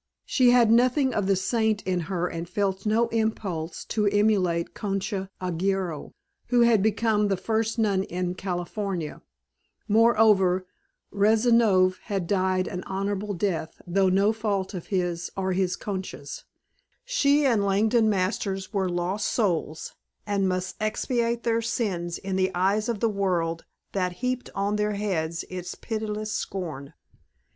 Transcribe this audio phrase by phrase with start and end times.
[0.25, 5.29] She had nothing of the saint in her and felt no impulse to emulate Concha
[5.39, 6.13] Arguello,
[6.47, 9.21] who had become the first nun in California;
[9.87, 10.65] moreover,
[11.11, 16.45] Razanov had died an honorable death through no fault of his or his Concha's.
[17.05, 19.93] She and Langdon Masters were lost souls
[20.25, 24.93] and must expiate their sins in the eyes of the world that heaped on their
[24.93, 26.95] heads its pitiless scorn.